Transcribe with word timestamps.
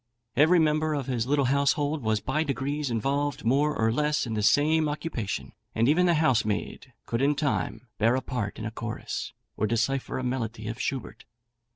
Every 0.35 0.57
member 0.57 0.95
of 0.95 1.05
his 1.05 1.27
little 1.27 1.45
household 1.45 2.01
was 2.01 2.21
by 2.21 2.41
degrees 2.43 2.89
involved 2.89 3.45
more 3.45 3.77
or 3.79 3.91
less 3.91 4.25
in 4.25 4.33
the 4.33 4.41
same 4.41 4.89
occupation, 4.89 5.51
and 5.75 5.87
even 5.87 6.07
the 6.07 6.15
housemaid 6.15 6.91
could 7.05 7.21
in 7.21 7.35
time 7.35 7.87
bear 7.99 8.15
a 8.15 8.21
part 8.23 8.57
in 8.57 8.65
a 8.65 8.71
chorus, 8.71 9.33
or 9.55 9.67
decipher 9.67 10.17
a 10.17 10.23
melody 10.23 10.67
of 10.67 10.81
Schubert. 10.81 11.25